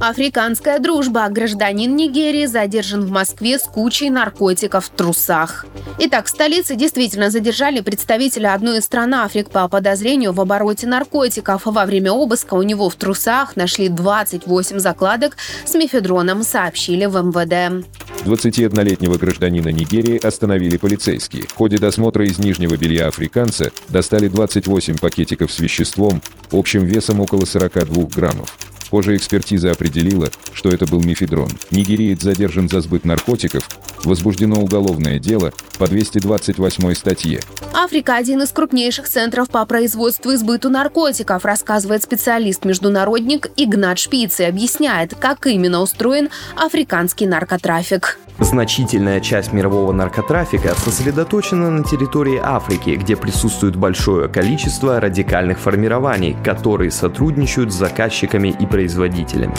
[0.00, 1.28] Африканская дружба.
[1.28, 5.66] Гражданин Нигерии задержан в Москве с кучей наркотиков в трусах.
[5.98, 11.62] Итак, в столице действительно задержали представителя одной из стран Африк по подозрению в обороте наркотиков.
[11.64, 17.84] Во время обыска у него в трусах нашли 28 закладок с мефедроном, сообщили в МВД.
[18.24, 21.48] 21-летнего гражданина Нигерии остановили полицейские.
[21.48, 27.44] В ходе досмотра из нижнего белья африканца достали 28 пакетиков с веществом общим весом около
[27.44, 28.56] 42 граммов.
[28.90, 31.50] Позже экспертиза определила, что это был мифедрон.
[31.70, 33.68] Нигериец задержан за сбыт наркотиков,
[34.04, 37.40] возбуждено уголовное дело по 228 статье.
[37.74, 44.44] Африка– один из крупнейших центров по производству и сбыту наркотиков, рассказывает специалист-международник Игнат Шпиц и
[44.44, 48.18] объясняет, как именно устроен африканский наркотрафик.
[48.40, 56.92] Значительная часть мирового наркотрафика сосредоточена на территории Африки, где присутствует большое количество радикальных формирований, которые
[56.92, 59.54] сотрудничают с заказчиками и производителями.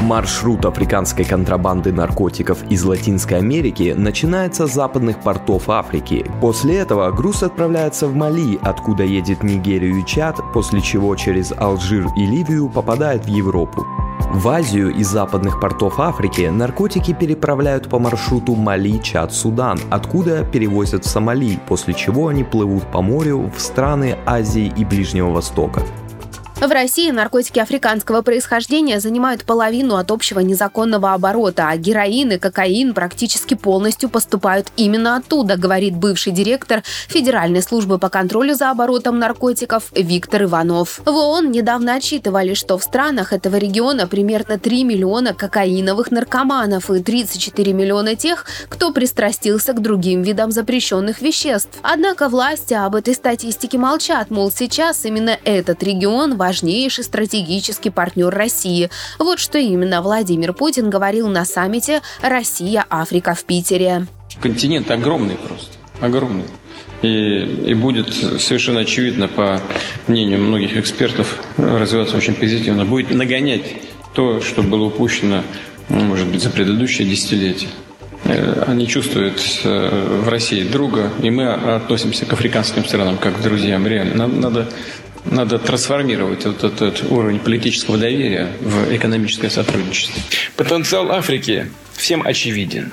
[0.00, 6.28] Маршрут африканской контрабанды наркотиков из Латинской Америки начинается с западных портов Африки.
[6.40, 12.08] После этого груз отправляется в Мали, откуда едет Нигерию и Чад, после чего через Алжир
[12.16, 13.86] и Ливию попадает в Европу.
[14.32, 21.58] В Азию из западных портов Африки наркотики переправляют по маршруту Мали-Чад-Судан, откуда перевозят в Сомали,
[21.66, 25.82] после чего они плывут по морю в страны Азии и Ближнего Востока.
[26.66, 32.94] В России наркотики африканского происхождения занимают половину от общего незаконного оборота, а героин и кокаин
[32.94, 39.92] практически полностью поступают именно оттуда, говорит бывший директор Федеральной службы по контролю за оборотом наркотиков
[39.94, 41.02] Виктор Иванов.
[41.04, 47.02] В ООН недавно отчитывали, что в странах этого региона примерно 3 миллиона кокаиновых наркоманов и
[47.02, 51.78] 34 миллиона тех, кто пристрастился к другим видам запрещенных веществ.
[51.82, 58.28] Однако власти об этой статистике молчат, мол, сейчас именно этот регион важен важнейший стратегический партнер
[58.32, 58.88] России.
[59.18, 64.06] Вот что именно Владимир Путин говорил на саммите «Россия-Африка» в Питере.
[64.40, 66.44] Континент огромный просто, огромный.
[67.02, 69.60] И, и будет совершенно очевидно, по
[70.06, 72.84] мнению многих экспертов, развиваться очень позитивно.
[72.84, 73.64] Будет нагонять
[74.14, 75.42] то, что было упущено,
[75.88, 77.68] ну, может быть, за предыдущее десятилетие.
[78.26, 83.42] Э, они чувствуют э, в России друга, и мы относимся к африканским странам как к
[83.42, 83.88] друзьям.
[83.88, 84.68] Реально, надо
[85.24, 90.20] надо трансформировать вот этот уровень политического доверия в экономическое сотрудничество.
[90.56, 92.92] Потенциал Африки всем очевиден.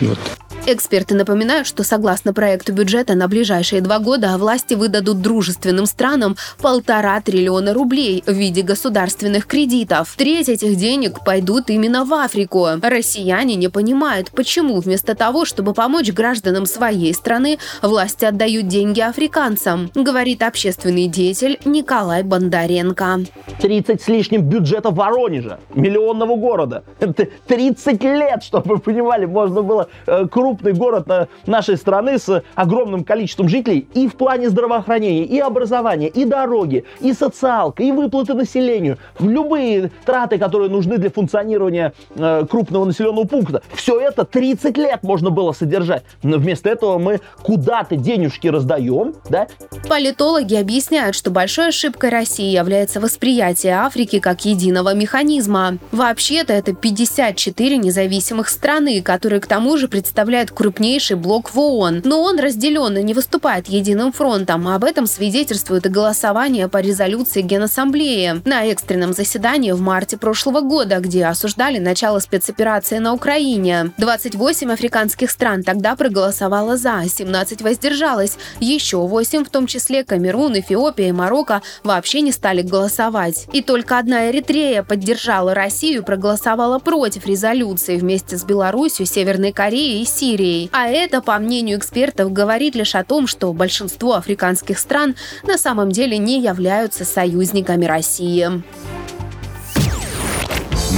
[0.00, 0.18] Вот.
[0.64, 7.20] Эксперты напоминают, что согласно проекту бюджета на ближайшие два года власти выдадут дружественным странам полтора
[7.20, 10.14] триллиона рублей в виде государственных кредитов.
[10.16, 12.68] Треть этих денег пойдут именно в Африку.
[12.80, 19.90] Россияне не понимают, почему вместо того, чтобы помочь гражданам своей страны, власти отдают деньги африканцам,
[19.96, 23.24] говорит общественный деятель Николай Бондаренко.
[23.60, 26.84] 30 с лишним бюджета Воронежа, миллионного города.
[27.00, 31.08] Это 30 лет, чтобы вы понимали, можно было э, круг крупный город
[31.46, 37.14] нашей страны с огромным количеством жителей и в плане здравоохранения, и образования, и дороги, и
[37.14, 43.62] социалка, и выплаты населению, в любые траты, которые нужны для функционирования э, крупного населенного пункта.
[43.74, 46.02] Все это 30 лет можно было содержать.
[46.22, 49.46] Но вместо этого мы куда-то денежки раздаем, да?
[49.88, 55.78] Политологи объясняют, что большой ошибкой России является восприятие Африки как единого механизма.
[55.92, 62.02] Вообще-то это 54 независимых страны, которые к тому же представляют составляет крупнейший блок в ООН,
[62.04, 64.68] но он разделен и не выступает единым фронтом.
[64.68, 70.98] Об этом свидетельствует и голосование по резолюции Генассамблеи на экстренном заседании в марте прошлого года,
[70.98, 73.92] где осуждали начало спецоперации на Украине.
[73.98, 78.36] 28 африканских стран тогда проголосовало за, 17 воздержалось.
[78.60, 83.46] Еще 8, в том числе Камерун, Эфиопия и Марокко, вообще не стали голосовать.
[83.52, 90.02] И только одна Эритрея поддержала Россию и проголосовала против резолюции вместе с Беларусью, Северной Кореей
[90.02, 90.31] и Сирией.
[90.32, 90.70] Сирией.
[90.72, 95.90] А это, по мнению экспертов, говорит лишь о том, что большинство африканских стран на самом
[95.90, 98.48] деле не являются союзниками России.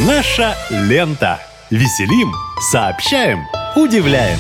[0.07, 1.41] Наша лента.
[1.71, 2.33] Веселим,
[2.71, 3.41] сообщаем,
[3.75, 4.39] удивляем.